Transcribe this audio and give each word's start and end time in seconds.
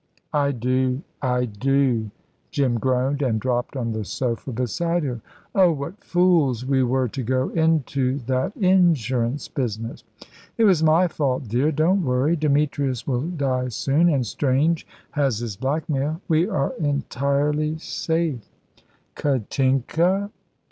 "I 0.33 0.51
do 0.51 1.03
I 1.21 1.45
do." 1.45 2.09
Jim 2.49 2.79
groaned 2.79 3.21
and 3.21 3.39
dropped 3.39 3.75
on 3.77 3.91
the 3.91 4.03
sofa 4.03 4.51
beside 4.51 5.03
her. 5.03 5.21
"Oh, 5.53 5.71
what 5.71 6.03
fools 6.03 6.65
we 6.65 6.81
were 6.81 7.07
to 7.09 7.21
go 7.21 7.49
into 7.49 8.17
that 8.25 8.57
insurance 8.57 9.47
business!" 9.47 10.03
"It 10.57 10.63
was 10.63 10.81
my 10.81 11.07
fault, 11.07 11.47
dear. 11.47 11.71
Don't 11.71 12.03
worry. 12.03 12.35
Demetrius 12.35 13.05
will 13.05 13.21
die 13.29 13.67
soon, 13.67 14.09
and 14.09 14.25
Strange 14.25 14.87
has 15.11 15.37
his 15.37 15.55
blackmail. 15.55 16.19
We 16.27 16.49
are 16.49 16.73
entirely 16.79 17.77
safe." 17.77 18.49
"Katinka?" 19.13 20.31